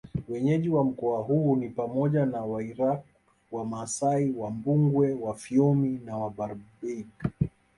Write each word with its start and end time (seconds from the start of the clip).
Wenyeji 0.29 0.69
wa 0.69 0.83
mkoa 0.83 1.21
huu 1.23 1.55
ni 1.55 1.69
pamoja 1.69 2.25
na 2.25 2.41
Wairaqw 2.41 2.99
Wamasai 3.51 4.31
Wambugwe 4.31 5.13
Wafyomi 5.13 5.99
na 6.05 6.17
Wabarbaig 6.17 7.07